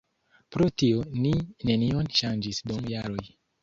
Pro 0.55 0.69
tio 0.83 1.03
ni 1.19 1.35
nenion 1.71 2.13
ŝanĝis 2.23 2.67
dum 2.69 2.85
jaroj. 2.99 3.25